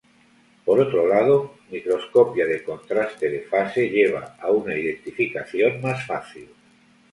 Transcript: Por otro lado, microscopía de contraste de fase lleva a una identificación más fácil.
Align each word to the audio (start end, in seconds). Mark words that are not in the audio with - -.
Por 0.65 0.79
otro 0.79 1.07
lado, 1.07 1.57
microscopía 1.69 2.47
de 2.47 2.63
contraste 2.63 3.29
de 3.29 3.41
fase 3.41 3.87
lleva 3.87 4.35
a 4.41 4.49
una 4.49 4.75
identificación 4.75 5.79
más 5.79 6.07
fácil. 6.07 6.49